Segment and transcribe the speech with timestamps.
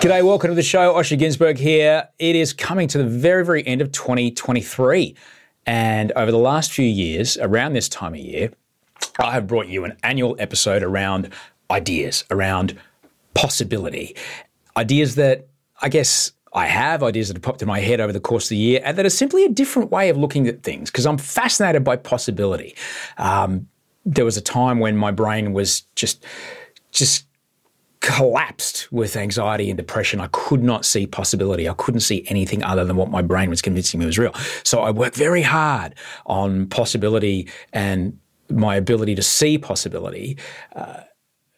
[0.00, 0.94] G'day, welcome to the show.
[0.94, 2.08] Osher Günsberg here.
[2.20, 5.16] It is coming to the very, very end of 2023.
[5.66, 8.52] And over the last few years, around this time of year,
[9.18, 11.32] I have brought you an annual episode around
[11.68, 12.78] ideas, around
[13.34, 14.14] possibility.
[14.76, 15.48] Ideas that
[15.82, 18.50] I guess I have, ideas that have popped in my head over the course of
[18.50, 21.18] the year, and that are simply a different way of looking at things because I'm
[21.18, 22.76] fascinated by possibility.
[23.16, 23.66] Um,
[24.06, 26.24] there was a time when my brain was just,
[26.92, 27.27] just
[28.00, 30.20] collapsed with anxiety and depression.
[30.20, 31.68] I could not see possibility.
[31.68, 34.32] I couldn't see anything other than what my brain was convincing me was real.
[34.62, 35.94] So I worked very hard
[36.26, 38.18] on possibility and
[38.50, 40.38] my ability to see possibility.
[40.74, 41.00] Uh,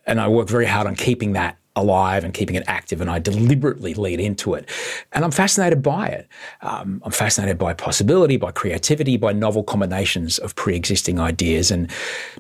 [0.07, 3.19] and I worked very hard on keeping that alive and keeping it active, and I
[3.19, 4.69] deliberately lead into it.
[5.13, 6.29] And I'm fascinated by it.
[6.63, 11.91] Um, I'm fascinated by possibility, by creativity, by novel combinations of pre existing ideas, and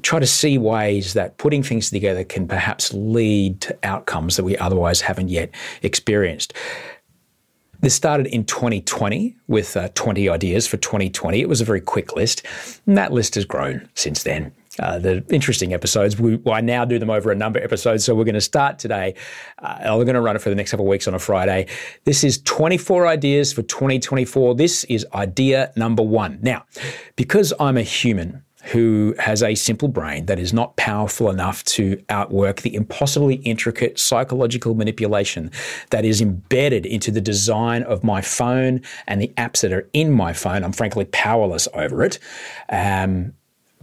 [0.02, 4.56] try to see ways that putting things together can perhaps lead to outcomes that we
[4.58, 5.50] otherwise haven't yet
[5.82, 6.52] experienced.
[7.80, 11.40] This started in 2020 with uh, 20 ideas for 2020.
[11.40, 12.42] It was a very quick list,
[12.86, 14.52] and that list has grown since then.
[14.78, 16.18] Uh, the interesting episodes.
[16.18, 18.04] We, well, I now do them over a number of episodes.
[18.04, 19.16] So we're going to start today.
[19.58, 21.66] Uh, we're going to run it for the next couple of weeks on a Friday.
[22.04, 24.54] This is 24 ideas for 2024.
[24.54, 26.38] This is idea number one.
[26.40, 26.66] Now,
[27.16, 32.02] because I'm a human, who has a simple brain that is not powerful enough to
[32.08, 35.50] outwork the impossibly intricate psychological manipulation
[35.90, 40.12] that is embedded into the design of my phone and the apps that are in
[40.12, 40.62] my phone.
[40.62, 42.18] I'm frankly powerless over it.
[42.68, 43.32] Um,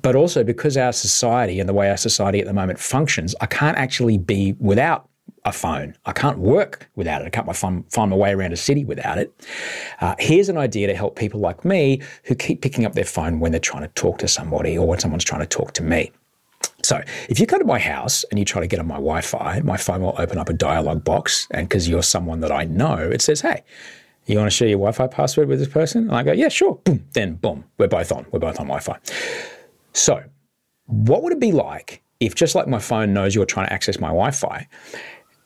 [0.07, 3.45] but also because our society and the way our society at the moment functions, I
[3.45, 5.09] can't actually be without
[5.44, 5.97] a phone.
[6.06, 7.25] I can't work without it.
[7.25, 9.34] I can't find, find my way around a city without it.
[10.00, 13.41] Uh, here's an idea to help people like me who keep picking up their phone
[13.41, 16.09] when they're trying to talk to somebody or when someone's trying to talk to me.
[16.84, 19.19] So, if you come to my house and you try to get on my Wi
[19.19, 21.50] Fi, my phone will open up a dialog box.
[21.51, 23.66] And because you're someone that I know, it says, Hey,
[24.25, 26.03] you want to share your Wi Fi password with this person?
[26.03, 26.75] And I go, Yeah, sure.
[26.85, 27.03] Boom.
[27.12, 28.25] Then, boom, we're both on.
[28.31, 29.56] We're both on Wi Fi.
[29.97, 30.24] So,
[30.85, 34.00] what would it be like if, just like my phone knows you're trying to access
[34.00, 34.68] my Wi Fi,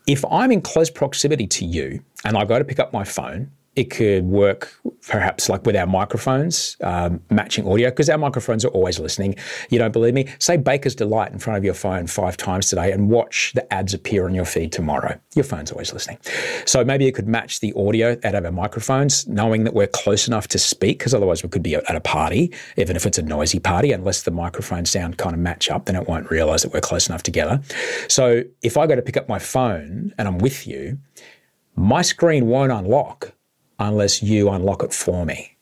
[0.08, 3.50] if I'm in close proximity to you and I go to pick up my phone,
[3.76, 4.76] it could work
[5.08, 9.36] perhaps like with our microphones, um, matching audio, because our microphones are always listening.
[9.70, 10.28] You don't believe me?
[10.40, 13.94] Say Baker's Delight in front of your phone five times today and watch the ads
[13.94, 15.18] appear on your feed tomorrow.
[15.36, 16.18] Your phone's always listening.
[16.66, 20.28] So maybe it could match the audio out of our microphones, knowing that we're close
[20.28, 23.24] enough to speak, because otherwise we could be at a party, even if it's a
[23.24, 26.74] noisy party, unless the microphone sound kind of match up, then it won't realize that
[26.74, 27.62] we're close enough together.
[28.10, 31.00] So if I go to pick up my phone and I'm with you,
[31.76, 33.34] my screen won't unlock
[33.82, 35.58] unless you unlock it for me.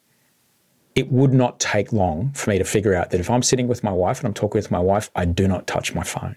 [0.96, 3.84] It would not take long for me to figure out that if I'm sitting with
[3.84, 6.36] my wife and I'm talking with my wife, I do not touch my phone.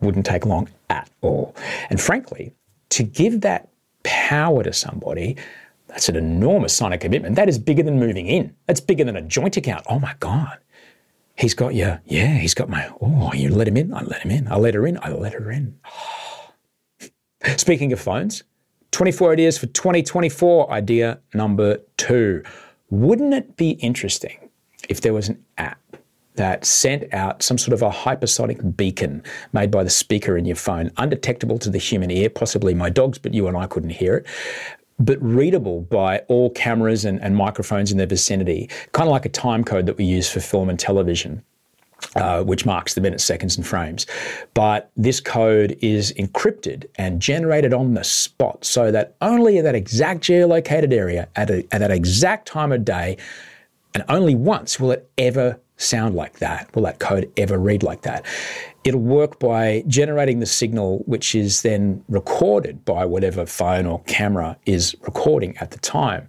[0.00, 1.56] Wouldn't take long at all.
[1.90, 2.52] And frankly,
[2.90, 3.68] to give that
[4.04, 5.36] power to somebody,
[5.88, 7.34] that's an enormous sign of commitment.
[7.34, 8.54] That is bigger than moving in.
[8.66, 9.84] That's bigger than a joint account.
[9.88, 10.58] Oh my God.
[11.36, 13.92] He's got your, yeah, he's got my, oh, you let him in?
[13.92, 14.50] I let him in.
[14.50, 14.98] I let her in.
[15.02, 15.78] I let her in.
[17.56, 18.44] Speaking of phones,
[18.92, 20.70] 24 ideas for 2024.
[20.70, 22.42] Idea number two.
[22.90, 24.50] Wouldn't it be interesting
[24.88, 25.78] if there was an app
[26.36, 30.56] that sent out some sort of a hypersonic beacon made by the speaker in your
[30.56, 34.18] phone, undetectable to the human ear, possibly my dog's, but you and I couldn't hear
[34.18, 34.26] it
[34.98, 39.28] but readable by all cameras and, and microphones in their vicinity, kind of like a
[39.28, 41.42] time code that we use for film and television.
[42.14, 44.06] Uh, which marks the minutes, seconds, and frames.
[44.54, 49.74] But this code is encrypted and generated on the spot so that only at that
[49.74, 53.18] exact geolocated area, at, a, at that exact time of day,
[53.94, 58.02] and only once will it ever sound like that, will that code ever read like
[58.02, 58.24] that.
[58.84, 64.56] It'll work by generating the signal, which is then recorded by whatever phone or camera
[64.66, 66.28] is recording at the time.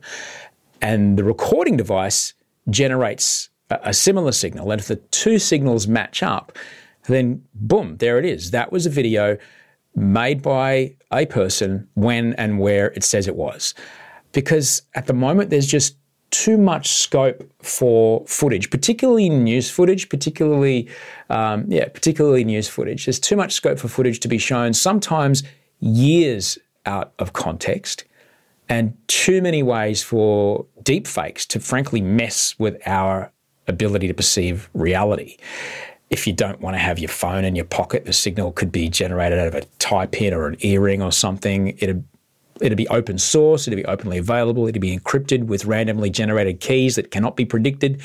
[0.81, 2.33] And the recording device
[2.69, 4.71] generates a, similar signal.
[4.71, 6.57] And if the two signals match up,
[7.07, 8.51] then boom, there it is.
[8.51, 9.37] That was a video
[9.95, 13.73] made by a person when and where it says it was.
[14.31, 15.95] Because at the moment, there's just
[16.31, 20.87] too much scope for footage, particularly news footage, particularly,
[21.29, 23.05] um, yeah, particularly news footage.
[23.05, 25.43] There's too much scope for footage to be shown, sometimes
[25.79, 28.05] years out of context,
[28.67, 33.31] and too many ways for deepfakes to frankly mess with our
[33.69, 35.37] ability to perceive reality.
[36.09, 38.89] If you don't want to have your phone in your pocket, the signal could be
[38.89, 41.77] generated out of a tie pin or an earring or something.
[41.79, 42.03] It'd
[42.61, 46.95] It'd be open source, it'd be openly available, it'd be encrypted with randomly generated keys
[46.95, 48.01] that cannot be predicted.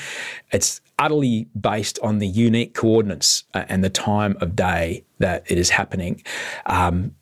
[0.53, 5.57] It's utterly based on the unique coordinates uh, and the time of day that it
[5.57, 6.23] is happening.
[6.67, 7.13] Um,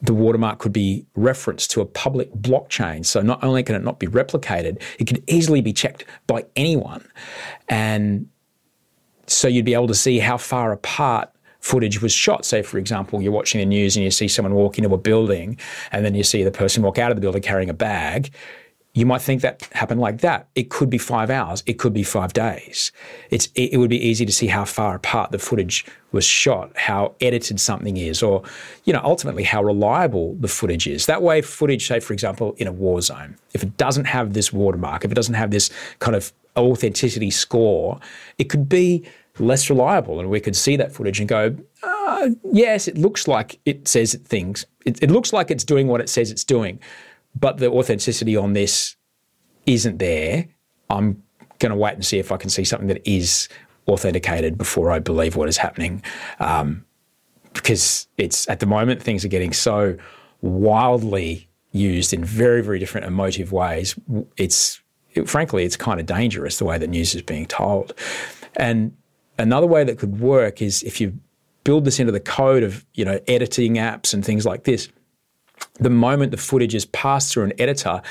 [0.00, 3.04] the watermark could be referenced to a public blockchain.
[3.04, 7.06] So not only can it not be replicated, it can easily be checked by anyone.
[7.68, 8.28] And
[9.26, 12.44] so you'd be able to see how far apart footage was shot.
[12.44, 15.58] Say, for example, you're watching the news and you see someone walk into a building
[15.90, 18.30] and then you see the person walk out of the building carrying a bag.
[18.96, 20.48] You might think that happened like that.
[20.54, 21.62] It could be five hours.
[21.66, 22.92] It could be five days.
[23.28, 27.14] It's, it would be easy to see how far apart the footage was shot, how
[27.20, 28.42] edited something is, or,
[28.84, 31.04] you know, ultimately how reliable the footage is.
[31.04, 34.50] That way, footage, say, for example, in a war zone, if it doesn't have this
[34.50, 38.00] watermark, if it doesn't have this kind of authenticity score,
[38.38, 39.06] it could be
[39.38, 40.20] less reliable.
[40.20, 44.14] And we could see that footage and go, uh, yes, it looks like it says
[44.24, 44.64] things.
[44.86, 46.80] It, it looks like it's doing what it says it's doing,
[47.38, 48.96] but the authenticity on this
[49.66, 50.46] isn't there.
[50.90, 51.22] I'm
[51.58, 53.48] going to wait and see if I can see something that is
[53.88, 56.02] authenticated before I believe what is happening.
[56.38, 56.84] Um,
[57.52, 59.96] because it's at the moment things are getting so
[60.42, 63.98] wildly used in very, very different emotive ways.
[64.36, 64.80] It's
[65.14, 67.94] it, frankly, it's kind of dangerous the way that news is being told.
[68.56, 68.94] And
[69.38, 71.18] Another way that could work is if you
[71.64, 74.88] build this into the code of you know editing apps and things like this.
[75.74, 78.02] The moment the footage is passed through an editor,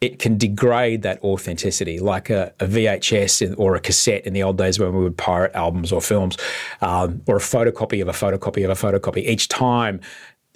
[0.00, 4.56] it can degrade that authenticity, like a, a, VHS or a cassette in the old
[4.56, 6.36] days when we would pirate albums or films,
[6.80, 9.24] um, or a photocopy of a photocopy of a photocopy.
[9.24, 10.00] Each time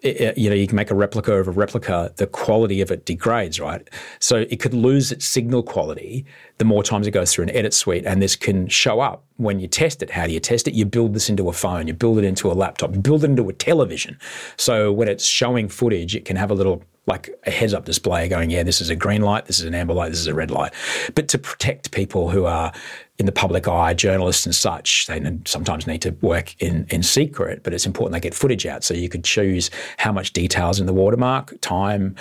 [0.02, 3.60] you know, you can make a replica of a replica, the quality of it degrades,
[3.60, 3.88] right?
[4.19, 6.25] So it could lose its signal quality
[6.58, 8.04] the more times it goes through an edit suite.
[8.04, 10.10] And this can show up when you test it.
[10.10, 10.75] How do you test it?
[10.75, 13.31] You build this into a phone, you build it into a laptop, you build it
[13.31, 14.19] into a television.
[14.56, 18.28] So when it's showing footage, it can have a little like a heads up display
[18.28, 20.34] going, yeah, this is a green light, this is an amber light, this is a
[20.34, 20.72] red light.
[21.14, 22.72] But to protect people who are
[23.22, 27.62] in the public eye, journalists and such, they sometimes need to work in, in secret,
[27.62, 28.82] but it's important they get footage out.
[28.82, 32.17] So you could choose how much details in the watermark, time,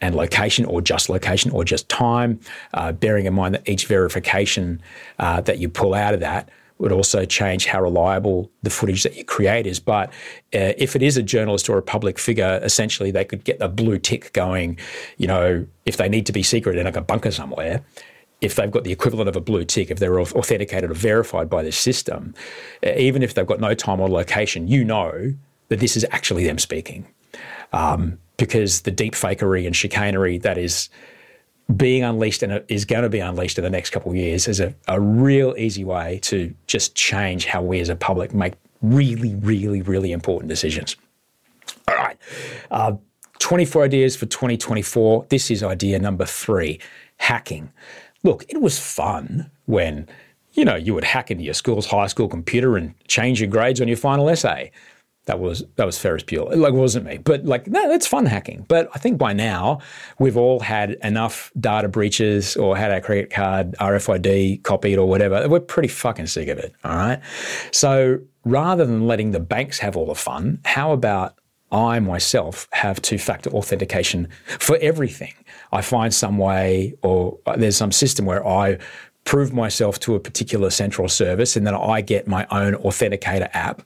[0.00, 2.38] and location, or just location, or just time,
[2.72, 4.80] uh, bearing in mind that each verification
[5.18, 9.16] uh, that you pull out of that would also change how reliable the footage that
[9.16, 9.80] you create is.
[9.80, 10.10] But
[10.54, 13.68] uh, if it is a journalist or a public figure, essentially they could get a
[13.68, 14.78] blue tick going,
[15.16, 17.84] you know, if they need to be secret in like a bunker somewhere.
[18.44, 21.62] If they've got the equivalent of a blue tick, if they're authenticated or verified by
[21.62, 22.34] this system,
[22.86, 25.34] uh, even if they've got no time or location, you know
[25.68, 27.06] that this is actually them speaking.
[27.72, 30.90] Um, because the deep fakery and chicanery that is
[31.76, 34.60] being unleashed and is going to be unleashed in the next couple of years is
[34.60, 39.34] a, a real easy way to just change how we as a public make really,
[39.36, 40.96] really, really important decisions.
[41.88, 42.18] All right.
[42.70, 42.92] Uh,
[43.38, 45.26] 24 ideas for 2024.
[45.30, 46.80] This is idea number three
[47.16, 47.72] hacking.
[48.24, 50.08] Look, it was fun when,
[50.52, 53.80] you know, you would hack into your school's high school computer and change your grades
[53.80, 54.72] on your final essay
[55.26, 56.56] that was that was Ferris Bueller.
[56.56, 58.66] Like, it wasn't me, but like, no, that's fun hacking.
[58.68, 59.80] But I think by now
[60.18, 65.48] we've all had enough data breaches or had our credit card RFID copied or whatever.
[65.48, 66.74] We're pretty fucking sick of it.
[66.84, 67.20] All right.
[67.72, 71.38] So rather than letting the banks have all the fun, how about
[71.74, 75.34] I myself have two factor authentication for everything?
[75.72, 78.78] I find some way or there's some system where I
[79.24, 83.82] prove myself to a particular central service, and then I get my own authenticator app,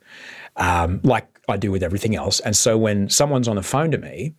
[0.57, 2.40] um, like I do with everything else.
[2.40, 4.35] And so when someone's on the phone to me,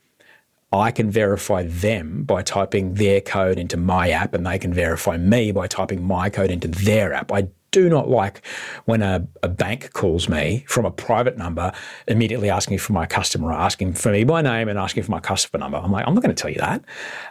[0.71, 5.17] I can verify them by typing their code into my app, and they can verify
[5.17, 7.31] me by typing my code into their app.
[7.31, 8.45] I do not like
[8.85, 11.71] when a, a, bank calls me from a private number,
[12.07, 15.59] immediately asking for my customer, asking for me by name, and asking for my customer
[15.59, 15.77] number.
[15.77, 16.83] I'm like, I'm not going to tell you that.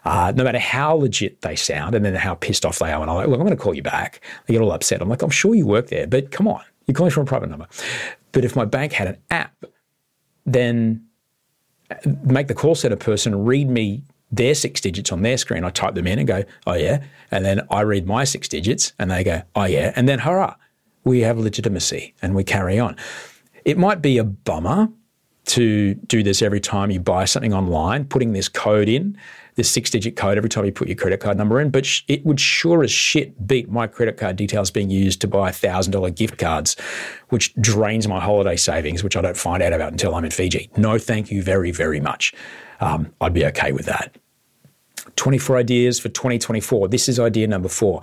[0.05, 3.11] Uh, no matter how legit they sound, and then how pissed off they are, and
[3.11, 4.21] I'm like, look, I'm going to call you back.
[4.47, 5.01] They get all upset.
[5.01, 7.51] I'm like, I'm sure you work there, but come on, you're calling from a private
[7.51, 7.67] number.
[8.33, 9.65] But if my bank had an app,
[10.45, 11.05] then
[12.25, 15.65] make the call center person read me their six digits on their screen.
[15.65, 17.03] I type them in and go, oh yeah.
[17.31, 19.93] And then I read my six digits and they go, oh yeah.
[19.97, 20.55] And then hurrah,
[21.05, 22.97] we have legitimacy and we carry on.
[23.65, 24.89] It might be a bummer
[25.47, 29.17] to do this every time you buy something online, putting this code in,
[29.55, 32.03] this six digit code every time you put your credit card number in, but sh-
[32.07, 36.15] it would sure as shit beat my credit card details being used to buy $1,000
[36.15, 36.77] gift cards,
[37.31, 40.71] which drains my holiday savings, which I don't find out about until I'm in Fiji.
[40.77, 42.35] No, thank you very, very much
[42.81, 44.17] um, I'd be okay with that.
[45.17, 46.89] 24 ideas for 2024.
[46.89, 48.01] This is idea number four.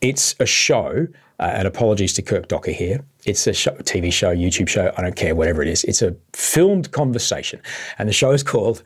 [0.00, 1.06] It's a show,
[1.38, 3.04] uh, and apologies to Kirk Docker here.
[3.24, 5.84] It's a show, TV show, YouTube show, I don't care, whatever it is.
[5.84, 7.60] It's a filmed conversation.
[7.98, 8.82] And the show is called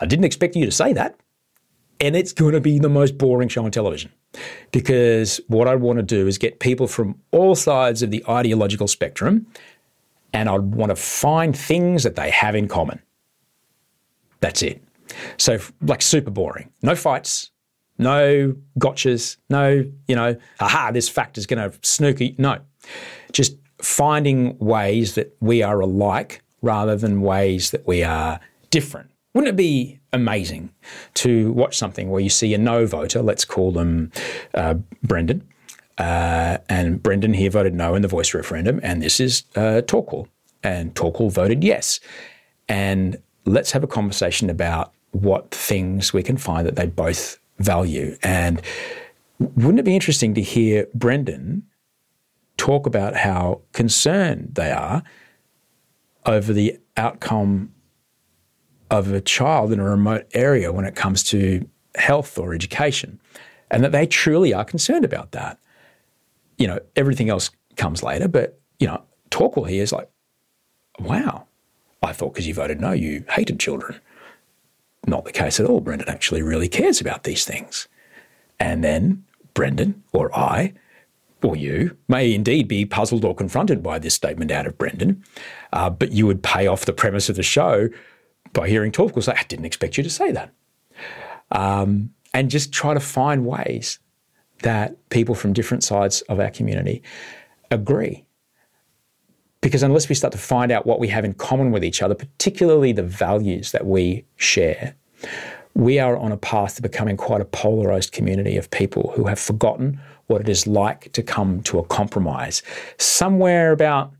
[0.00, 1.18] I Didn't Expect You to Say That.
[2.00, 4.12] And it's going to be the most boring show on television.
[4.72, 8.88] Because what I want to do is get people from all sides of the ideological
[8.88, 9.46] spectrum,
[10.32, 13.00] and I want to find things that they have in common.
[14.44, 14.82] That's it.
[15.38, 16.70] So, like, super boring.
[16.82, 17.50] No fights,
[17.96, 22.34] no gotchas, no, you know, aha, this fact is going to snooky.
[22.36, 22.58] No,
[23.32, 29.10] just finding ways that we are alike rather than ways that we are different.
[29.32, 30.74] Wouldn't it be amazing
[31.14, 34.12] to watch something where you see a no voter, let's call them
[34.52, 35.48] uh, Brendan,
[35.96, 40.28] uh, and Brendan here voted no in the voice referendum, and this is uh, Torquil,
[40.62, 41.98] and Torquil voted yes.
[42.68, 48.16] And let's have a conversation about what things we can find that they both value.
[48.22, 48.60] And
[49.38, 51.64] wouldn't it be interesting to hear Brendan
[52.56, 55.02] talk about how concerned they are
[56.26, 57.72] over the outcome
[58.90, 63.20] of a child in a remote area when it comes to health or education,
[63.70, 65.58] and that they truly are concerned about that.
[66.58, 70.08] You know, everything else comes later, but, you know, talk Torquil here is like,
[71.00, 71.46] wow,
[72.04, 74.00] I thought because you voted no, you hated children.
[75.06, 75.80] Not the case at all.
[75.80, 77.88] Brendan actually really cares about these things.
[78.58, 80.74] And then Brendan or I
[81.42, 85.22] or you may indeed be puzzled or confronted by this statement out of Brendan,
[85.74, 87.90] uh, but you would pay off the premise of the show
[88.54, 90.54] by hearing Torquil say, I didn't expect you to say that.
[91.50, 93.98] Um, and just try to find ways
[94.62, 97.02] that people from different sides of our community
[97.70, 98.23] agree
[99.64, 102.14] because unless we start to find out what we have in common with each other,
[102.14, 104.94] particularly the values that we share,
[105.72, 109.38] we are on a path to becoming quite a polarized community of people who have
[109.38, 112.62] forgotten what it is like to come to a compromise.
[112.98, 114.12] Somewhere about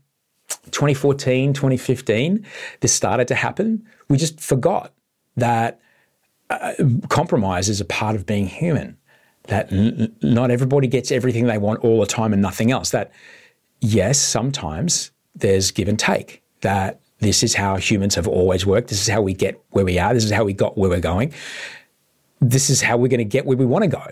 [0.71, 2.43] 2014, 2015,
[2.79, 3.85] this started to happen.
[4.09, 4.93] We just forgot
[5.37, 5.79] that
[6.49, 6.73] uh,
[7.09, 8.97] compromise is a part of being human,
[9.43, 12.89] that n- not everybody gets everything they want all the time and nothing else.
[12.89, 13.11] That,
[13.79, 16.41] yes, sometimes there's give and take.
[16.61, 18.89] That this is how humans have always worked.
[18.89, 20.13] This is how we get where we are.
[20.13, 21.33] This is how we got where we're going.
[22.41, 24.05] This is how we're going to get where we want to go.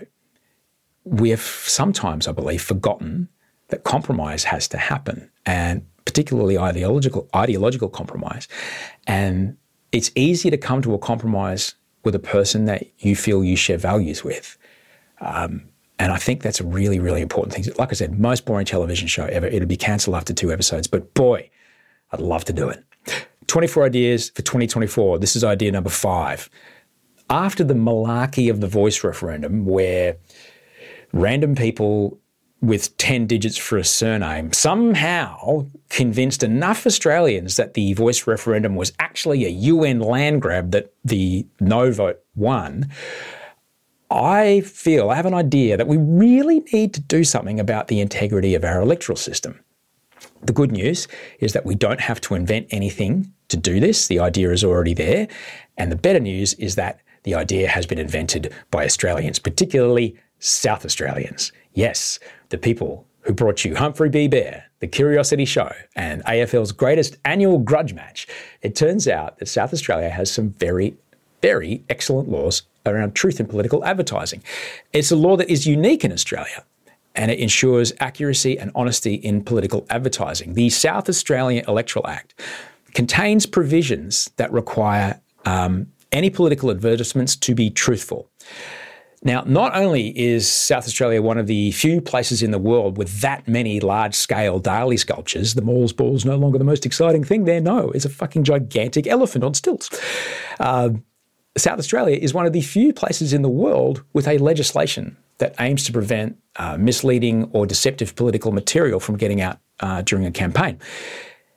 [1.04, 3.28] We have sometimes, I believe, forgotten
[3.68, 8.48] that compromise has to happen, and particularly ideological ideological compromise.
[9.06, 9.56] And
[9.92, 13.78] it's easy to come to a compromise with a person that you feel you share
[13.78, 14.56] values with.
[15.20, 17.72] Um, and I think that's a really, really important thing.
[17.78, 19.46] Like I said, most boring television show ever.
[19.46, 21.50] It'll be cancelled after two episodes, but boy,
[22.12, 22.84] I'd love to do it.
[23.46, 25.18] 24 ideas for 2024.
[25.18, 26.50] This is idea number five.
[27.30, 30.16] After the malarkey of the voice referendum, where
[31.12, 32.18] random people
[32.60, 38.92] with 10 digits for a surname somehow convinced enough Australians that the voice referendum was
[38.98, 42.90] actually a UN land grab that the no vote won,
[44.10, 48.00] I feel, I have an idea that we really need to do something about the
[48.00, 49.60] integrity of our electoral system.
[50.42, 51.08] The good news
[51.40, 54.06] is that we don't have to invent anything to do this.
[54.06, 55.28] The idea is already there.
[55.76, 60.84] And the better news is that the idea has been invented by Australians, particularly South
[60.84, 61.52] Australians.
[61.72, 62.18] Yes,
[62.50, 64.28] the people who brought you Humphrey B.
[64.28, 68.26] Bear, The Curiosity Show, and AFL's greatest annual grudge match.
[68.60, 70.94] It turns out that South Australia has some very,
[71.48, 74.40] very excellent laws around truth in political advertising.
[74.92, 76.60] It's a law that is unique in Australia.
[77.14, 80.54] and it ensures accuracy and honesty in political advertising.
[80.54, 82.34] The South Australian Electoral Act
[82.92, 88.28] contains provisions that require um, any political advertisements to be truthful.
[89.22, 93.20] Now, not only is South Australia one of the few places in the world with
[93.22, 97.24] that many large scale Dalí sculptures, the Mall's ball is no longer the most exciting
[97.24, 97.60] thing there.
[97.60, 99.88] No, it's a fucking gigantic elephant on stilts.
[100.60, 100.90] Uh,
[101.56, 105.54] South Australia is one of the few places in the world with a legislation that
[105.60, 110.32] aims to prevent uh, misleading or deceptive political material from getting out uh, during a
[110.32, 110.78] campaign.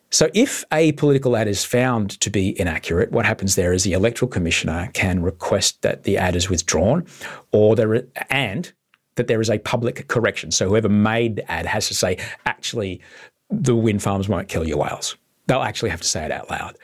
[0.10, 3.94] So, if a political ad is found to be inaccurate, what happens there is the
[3.94, 7.06] electoral commissioner can request that the ad is withdrawn,
[7.52, 8.72] or there and
[9.16, 10.52] that there is a public correction.
[10.52, 13.02] So, whoever made the ad has to say, actually,
[13.50, 16.78] the wind farms won't kill your whales they'll actually have to say it out loud.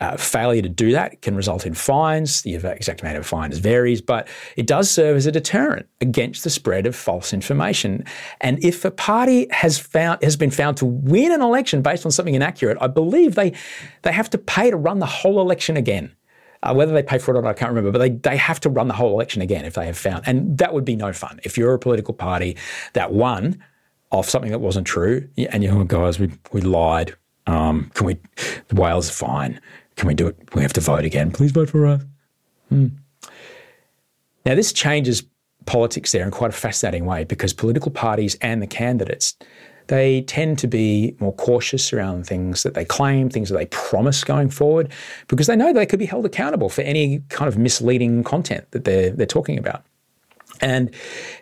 [0.00, 2.42] Uh, failure to do that can result in fines.
[2.42, 6.50] The exact amount of fines varies, but it does serve as a deterrent against the
[6.50, 8.04] spread of false information.
[8.40, 12.12] And if a party has found has been found to win an election based on
[12.12, 13.52] something inaccurate, I believe they
[14.02, 16.14] they have to pay to run the whole election again.
[16.62, 18.60] Uh, whether they pay for it or not, I can't remember, but they, they have
[18.60, 20.24] to run the whole election again if they have found.
[20.26, 21.40] And that would be no fun.
[21.42, 22.58] If you're a political party
[22.92, 23.64] that won
[24.10, 27.16] off something that wasn't true, and you're, oh, guys, we, we lied,
[27.50, 28.16] um, can we?
[28.68, 29.60] The whales are fine.
[29.96, 30.36] Can we do it?
[30.54, 31.30] We have to vote again.
[31.30, 32.02] Please vote for us.
[32.68, 32.88] Hmm.
[34.46, 35.22] Now this changes
[35.66, 39.36] politics there in quite a fascinating way because political parties and the candidates
[39.88, 44.22] they tend to be more cautious around things that they claim, things that they promise
[44.22, 44.92] going forward,
[45.26, 48.84] because they know they could be held accountable for any kind of misleading content that
[48.84, 49.82] they're, they're talking about.
[50.60, 50.94] And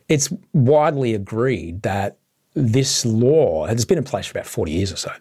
[0.09, 2.17] it's widely agreed that
[2.55, 5.13] this law has been in place for about 40 years or so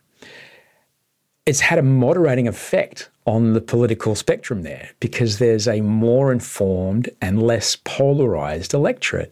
[1.47, 7.09] it's had a moderating effect on the political spectrum there because there's a more informed
[7.21, 9.31] and less polarized electorate.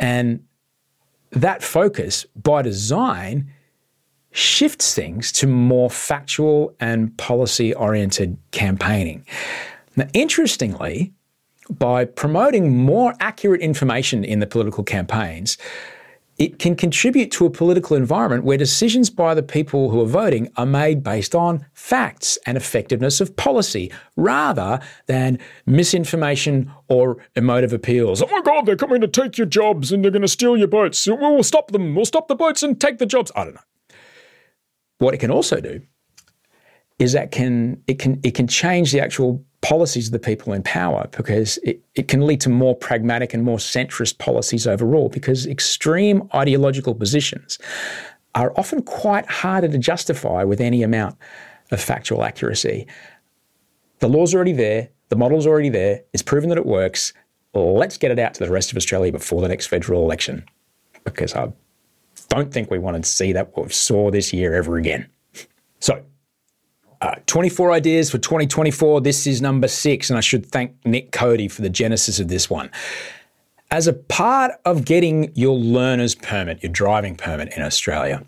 [0.00, 0.44] And
[1.30, 3.48] that focus, by design,
[4.32, 9.24] shifts things to more factual and policy oriented campaigning.
[9.94, 11.12] Now, interestingly,
[11.70, 15.58] by promoting more accurate information in the political campaigns,
[16.38, 20.50] it can contribute to a political environment where decisions by the people who are voting
[20.56, 28.22] are made based on facts and effectiveness of policy rather than misinformation or emotive appeals.
[28.22, 30.68] Oh my God, they're coming to take your jobs and they're going to steal your
[30.68, 31.06] boats.
[31.06, 31.94] We'll stop them.
[31.94, 33.32] We'll stop the boats and take the jobs.
[33.34, 33.60] I don't know.
[34.98, 35.82] What it can also do
[36.98, 40.62] is that can it can it can change the actual policies of the people in
[40.62, 45.46] power because it, it can lead to more pragmatic and more centrist policies overall because
[45.46, 47.58] extreme ideological positions
[48.34, 51.16] are often quite harder to justify with any amount
[51.70, 52.86] of factual accuracy.
[53.98, 57.12] The law's already there, the model's already there, it's proven that it works.
[57.54, 60.44] Let's get it out to the rest of Australia before the next federal election
[61.04, 61.50] because I
[62.28, 65.08] don't think we want to see that what we saw this year ever again.
[65.80, 66.04] So,
[67.00, 69.00] uh, 24 ideas for 2024.
[69.00, 72.48] This is number six, and I should thank Nick Cody for the genesis of this
[72.48, 72.70] one.
[73.70, 78.24] As a part of getting your learner's permit, your driving permit in Australia,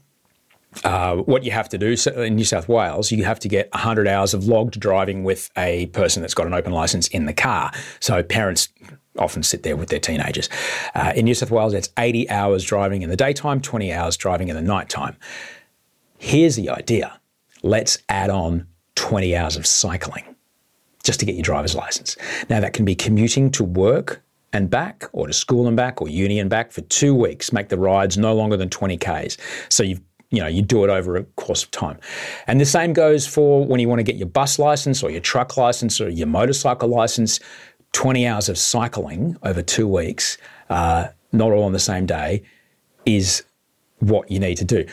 [0.85, 3.71] uh, what you have to do so in New South Wales, you have to get
[3.73, 7.33] 100 hours of logged driving with a person that's got an open license in the
[7.33, 7.73] car.
[8.01, 8.69] So parents
[9.17, 10.49] often sit there with their teenagers.
[10.95, 14.49] Uh, in New South Wales, it's 80 hours driving in the daytime, 20 hours driving
[14.49, 15.17] in the nighttime.
[16.19, 17.19] Here's the idea
[17.63, 20.25] let's add on 20 hours of cycling
[21.05, 22.17] just to get your driver's license.
[22.49, 26.09] Now, that can be commuting to work and back, or to school and back, or
[26.09, 27.53] uni and back for two weeks.
[27.53, 29.37] Make the rides no longer than 20 Ks.
[29.69, 31.99] So you've you know, you do it over a course of time.
[32.47, 35.23] And the same goes for when you want to get your bus license or your
[35.23, 37.41] truck license or your motorcycle license.
[37.93, 40.37] 20 hours of cycling over two weeks,
[40.69, 42.43] uh, not all on the same day,
[43.07, 43.43] is
[44.01, 44.87] what you need to do.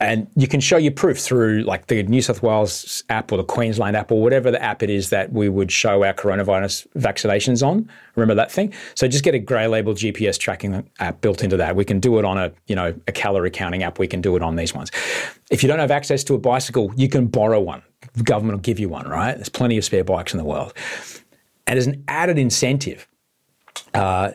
[0.00, 3.44] And you can show your proof through like the New South Wales app or the
[3.44, 7.66] Queensland app or whatever the app it is that we would show our coronavirus vaccinations
[7.66, 7.90] on.
[8.14, 8.72] Remember that thing?
[8.94, 11.74] So just get a grey label GPS tracking app built into that.
[11.74, 13.98] We can do it on a, you know, a calorie counting app.
[13.98, 14.92] We can do it on these ones.
[15.50, 17.82] If you don't have access to a bicycle, you can borrow one.
[18.12, 19.34] The government will give you one, right?
[19.34, 20.74] There's plenty of spare bikes in the world.
[21.66, 23.08] And as an added incentive,
[23.94, 24.32] uh,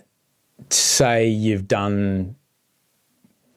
[0.69, 2.35] say you've done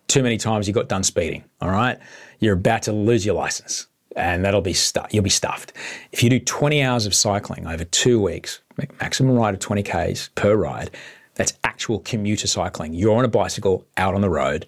[0.09, 1.99] too many times you got done speeding, all right?
[2.39, 5.73] You're about to lose your license and that'll be stu- you'll be stuffed.
[6.13, 8.61] If you do 20 hours of cycling over two weeks,
[9.01, 10.91] maximum ride of 20 Ks per ride,
[11.35, 12.95] that's actual commuter cycling.
[12.95, 14.67] You're on a bicycle out on the road.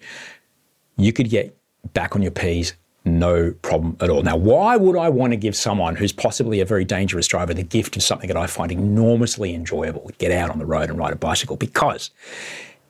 [0.97, 1.57] You could get
[1.93, 2.73] back on your P's
[3.05, 4.21] no problem at all.
[4.21, 7.63] Now, why would I want to give someone who's possibly a very dangerous driver the
[7.63, 11.13] gift of something that I find enormously enjoyable, get out on the road and ride
[11.13, 11.55] a bicycle?
[11.55, 12.11] Because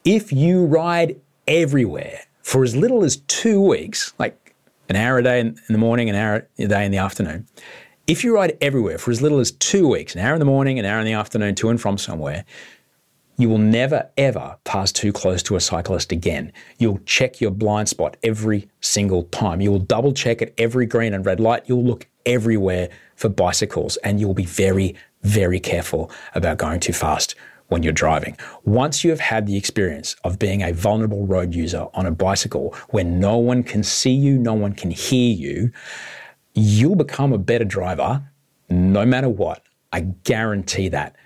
[0.04, 4.54] if you ride everywhere for as little as two weeks, like
[4.88, 7.46] an hour a day in, the morning, an hour a day in the afternoon,
[8.06, 10.78] if you ride everywhere for as little as two weeks, an hour in the morning,
[10.78, 12.44] an hour in the afternoon, to and from somewhere,
[13.36, 16.52] you will never, ever pass too close to a cyclist again.
[16.78, 19.60] You'll check your blind spot every single time.
[19.60, 21.62] You will double check at every green and red light.
[21.66, 27.34] You'll look everywhere for bicycles and you'll be very, very careful about going too fast
[27.70, 28.36] when you're driving.
[28.64, 32.74] Once you have had the experience of being a vulnerable road user on a bicycle
[32.90, 35.70] where no one can see you, no one can hear you,
[36.54, 38.22] you'll become a better driver
[38.68, 39.62] no matter what.
[39.92, 41.16] I guarantee that.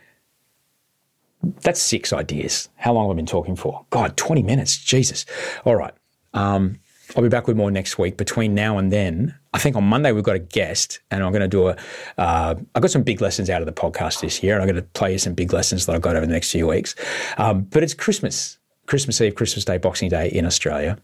[1.61, 2.69] That's six ideas.
[2.77, 3.85] How long have I been talking for?
[3.91, 4.77] God, 20 minutes.
[4.79, 5.27] Jesus.
[5.65, 5.93] All right.
[6.33, 6.79] Um,
[7.15, 8.17] I'll be back with more next week.
[8.17, 11.41] Between now and then, I think on Monday we've got a guest, and I'm going
[11.41, 11.77] to do a.
[12.19, 14.89] uh, got some big lessons out of the podcast this year, and I'm going to
[14.91, 16.97] play you some big lessons that I've got over the next few weeks.
[17.39, 20.99] Um, but it's Christmas, Christmas Eve, Christmas Day, Boxing Day in Australia.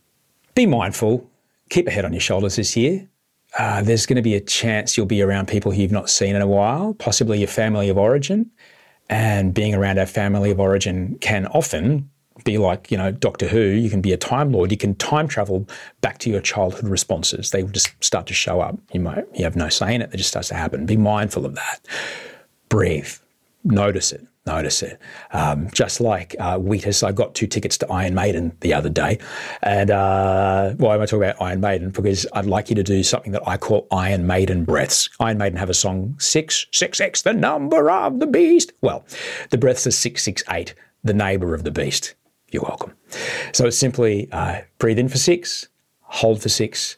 [0.56, 1.30] Be mindful.
[1.68, 3.08] Keep a head on your shoulders this year.
[3.56, 6.34] Uh, there's going to be a chance you'll be around people who you've not seen
[6.34, 8.50] in a while, possibly your family of origin.
[9.08, 12.10] And being around our family of origin can often
[12.44, 13.60] be like, you know, Doctor Who.
[13.60, 14.70] You can be a Time Lord.
[14.70, 15.66] You can time travel
[16.00, 17.50] back to your childhood responses.
[17.50, 18.78] They just start to show up.
[18.92, 20.10] You might you have no say in it.
[20.12, 20.86] It just starts to happen.
[20.86, 21.80] Be mindful of that.
[22.68, 23.12] Breathe.
[23.64, 24.98] Notice it notice it.
[25.32, 29.18] Um, just like uh, Wheatus, I got two tickets to Iron Maiden the other day.
[29.62, 31.90] And uh, why am I talking about Iron Maiden?
[31.90, 35.08] Because I'd like you to do something that I call Iron Maiden breaths.
[35.20, 38.72] Iron Maiden have a song, six, six, X, the number of the beast.
[38.80, 39.04] Well,
[39.50, 40.74] the breaths are 668,
[41.04, 42.14] the neighbor of the beast.
[42.50, 42.94] You're welcome.
[43.52, 45.68] So it's simply uh, breathe in for six,
[46.00, 46.96] hold for six,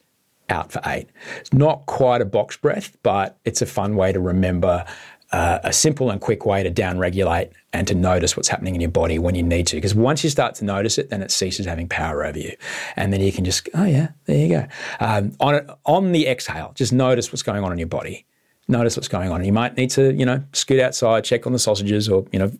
[0.48, 1.08] out for eight.
[1.38, 4.84] It's not quite a box breath, but it's a fun way to remember
[5.32, 8.90] uh, a simple and quick way to downregulate and to notice what's happening in your
[8.90, 9.76] body when you need to.
[9.76, 12.54] Because once you start to notice it, then it ceases having power over you.
[12.96, 14.66] And then you can just, oh, yeah, there you go.
[15.00, 18.26] Um, on, on the exhale, just notice what's going on in your body.
[18.68, 19.42] Notice what's going on.
[19.44, 22.52] You might need to, you know, scoot outside, check on the sausages, or, you know,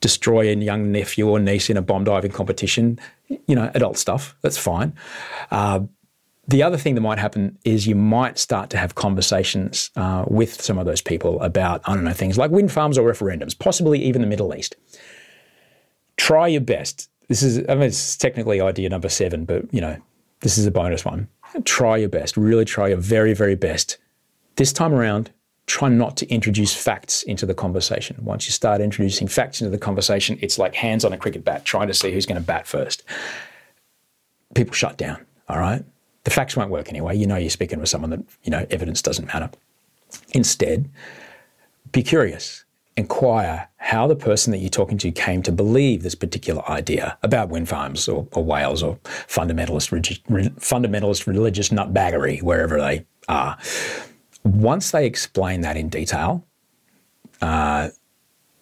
[0.00, 2.98] destroy a young nephew or niece in a bomb diving competition.
[3.28, 4.36] You know, adult stuff.
[4.42, 4.94] That's fine.
[5.50, 5.80] Uh,
[6.48, 10.60] the other thing that might happen is you might start to have conversations uh, with
[10.60, 14.02] some of those people about, I don't know, things like wind farms or referendums, possibly
[14.02, 14.74] even the Middle East.
[16.16, 17.08] Try your best.
[17.28, 19.96] This is, I mean, it's technically idea number seven, but, you know,
[20.40, 21.28] this is a bonus one.
[21.64, 22.36] Try your best.
[22.36, 23.98] Really try your very, very best.
[24.56, 25.30] This time around,
[25.70, 28.16] try not to introduce facts into the conversation.
[28.22, 31.64] Once you start introducing facts into the conversation, it's like hands on a cricket bat,
[31.64, 33.04] trying to see who's going to bat first.
[34.54, 35.84] People shut down, all right?
[36.24, 37.16] the facts won't work anyway.
[37.16, 39.50] You know you're speaking with someone that, you know, evidence doesn't matter.
[40.32, 40.90] Instead,
[41.92, 42.64] be curious.
[42.96, 47.48] Inquire how the person that you're talking to came to believe this particular idea about
[47.48, 49.90] wind farms or, or whales or fundamentalist,
[50.60, 53.56] fundamentalist religious nutbaggery, wherever they are.
[54.44, 56.44] Once they explain that in detail,
[57.42, 57.90] uh,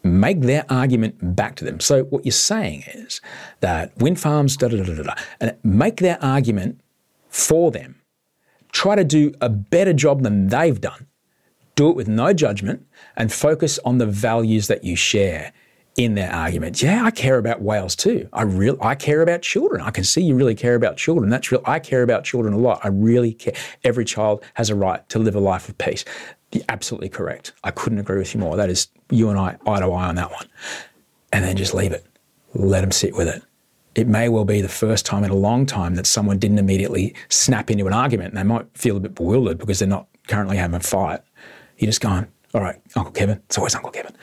[0.03, 1.81] make their argument back to them.
[1.81, 3.21] So what you're saying is
[3.61, 6.81] that wind farms, da da da da da, and make their argument
[7.29, 8.01] for them.
[8.73, 11.07] Try to do a better job than they've done.
[11.75, 12.87] Do it with no judgment
[13.17, 15.53] and focus on the values that you share
[15.99, 16.81] in their argument.
[16.81, 18.29] Yeah, I care about whales too.
[18.33, 19.83] I real I care about children.
[19.83, 21.29] I can see you really care about children.
[21.29, 21.61] That's real.
[21.65, 22.81] I care about children a lot.
[22.85, 23.55] I really care.
[23.83, 26.05] Every child has a right to live a life of peace.
[26.53, 27.53] You're absolutely correct.
[27.65, 28.57] I couldn't agree with you more.
[28.57, 30.47] That is you and I eye to eye on that one.
[31.33, 32.07] And then just leave it.
[32.55, 33.43] Let them sit with it
[33.95, 37.17] it may well be the first time in a long time that someone didn't immediately
[37.31, 40.57] snap into an argument and they might feel a bit bewildered because they're not currently
[40.57, 41.21] having a fight.
[41.79, 44.15] You're just going, all right, Uncle Kevin, it's always Uncle Kevin.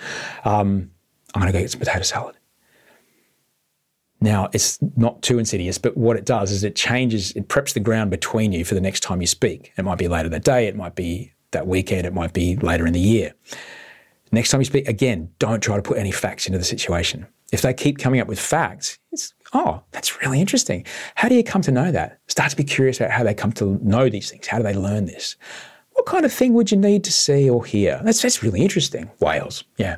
[0.45, 0.91] Um,
[1.35, 2.35] I'm going to go get some potato salad.
[4.21, 7.79] Now, it's not too insidious, but what it does is it changes, it preps the
[7.79, 9.73] ground between you for the next time you speak.
[9.77, 12.87] It might be later that day, it might be that weekend, it might be later
[12.87, 13.33] in the year.
[14.31, 17.27] Next time you speak, again, don't try to put any facts into the situation.
[17.51, 20.85] If they keep coming up with facts, it's oh, that's really interesting.
[21.15, 22.19] How do you come to know that?
[22.27, 24.47] Start to be curious about how they come to know these things.
[24.47, 25.35] How do they learn this?
[25.91, 28.01] What kind of thing would you need to see or hear?
[28.03, 29.09] That's, that's really interesting.
[29.21, 29.97] Whales, yeah.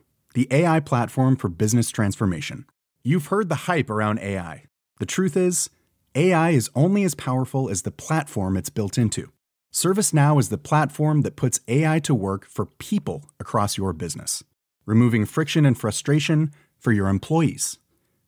[0.33, 2.65] the AI platform for business transformation.
[3.03, 4.65] You've heard the hype around AI.
[4.99, 5.69] The truth is,
[6.15, 9.31] AI is only as powerful as the platform it's built into.
[9.73, 14.43] ServiceNow is the platform that puts AI to work for people across your business,
[14.85, 17.79] removing friction and frustration for your employees,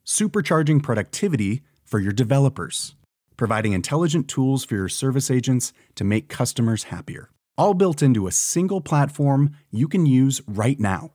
[0.05, 2.95] supercharging productivity for your developers,
[3.35, 7.29] providing intelligent tools for your service agents to make customers happier.
[7.57, 11.11] All built into a single platform you can use right now.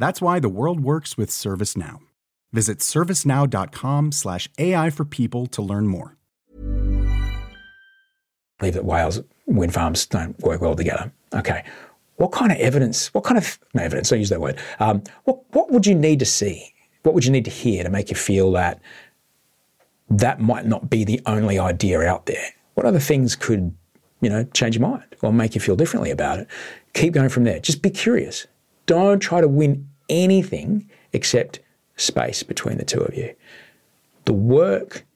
[0.00, 1.98] That's why the world works with ServiceNow.
[2.54, 6.16] Visit servicenow.com slash AI for people to learn more.
[8.58, 11.12] believe that whales, wind farms don't work well together.
[11.34, 11.64] Okay.
[12.16, 14.58] What kind of evidence, what kind of, no evidence, don't use that word.
[14.78, 16.72] Um, what, what would you need to see?
[17.02, 18.80] What would you need to hear to make you feel that
[20.08, 22.46] that might not be the only idea out there?
[22.72, 23.74] What other things could,
[24.22, 26.48] you know, change your mind or make you feel differently about it?
[26.94, 27.60] Keep going from there.
[27.60, 28.46] Just be curious.
[28.86, 31.60] Don't try to win anything except
[31.96, 33.34] space between the two of you.
[34.26, 35.06] The work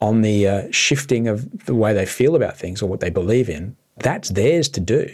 [0.00, 3.48] on the uh, shifting of the way they feel about things or what they believe
[3.48, 5.08] in, that's theirs to do.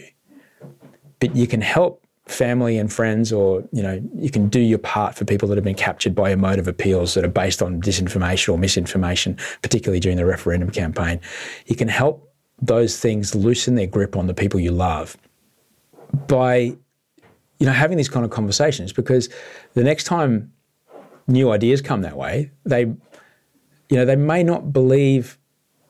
[1.19, 5.15] But you can help family and friends, or you know, you can do your part
[5.15, 8.57] for people that have been captured by emotive appeals that are based on disinformation or
[8.57, 11.19] misinformation, particularly during the referendum campaign.
[11.65, 15.17] You can help those things loosen their grip on the people you love
[16.27, 16.77] by,
[17.63, 18.91] you know, having these kind of conversations.
[18.91, 19.29] Because
[19.73, 20.51] the next time
[21.27, 25.37] new ideas come that way, they you know, they may not believe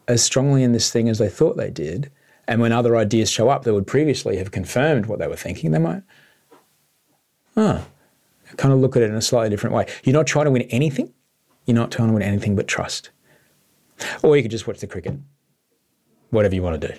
[0.07, 2.11] as strongly in this thing as they thought they did.
[2.47, 5.71] And when other ideas show up that would previously have confirmed what they were thinking,
[5.71, 6.03] they might,
[7.57, 7.83] oh,
[8.57, 9.87] kind of look at it in a slightly different way.
[10.03, 11.11] You're not trying to win anything.
[11.65, 13.09] You're not trying to win anything but trust.
[14.21, 15.15] Or you could just watch the cricket,
[16.29, 16.93] whatever you want to do.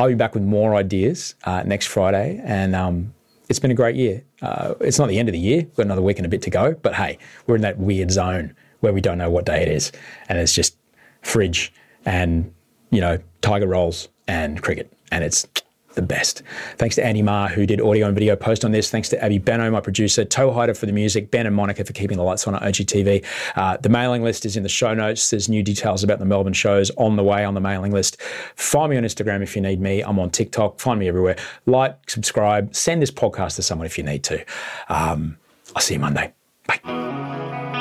[0.00, 2.40] I'll be back with more ideas uh, next Friday.
[2.42, 3.14] And um,
[3.48, 4.22] it's been a great year.
[4.42, 5.58] Uh, it's not the end of the year.
[5.58, 6.74] We've got another week and a bit to go.
[6.74, 9.90] But hey, we're in that weird zone where we don't know what day it is.
[10.28, 10.76] And it's just
[11.22, 11.72] fridge
[12.04, 12.52] and,
[12.90, 14.92] you know, tiger rolls and cricket.
[15.10, 15.46] And it's
[15.98, 16.44] the best.
[16.76, 18.88] Thanks to Andy Marr, who did audio and video post on this.
[18.88, 21.92] Thanks to Abby Benno, my producer, Toe Hider for the music, Ben and Monica for
[21.92, 23.24] keeping the lights on at OGTV.
[23.56, 25.30] Uh, the mailing list is in the show notes.
[25.30, 28.22] There's new details about the Melbourne shows on the way on the mailing list.
[28.54, 30.02] Find me on Instagram if you need me.
[30.02, 30.78] I'm on TikTok.
[30.78, 31.36] Find me everywhere.
[31.66, 34.44] Like, subscribe, send this podcast to someone if you need to.
[34.88, 35.36] Um,
[35.74, 36.32] I'll see you Monday.
[36.68, 37.77] Bye.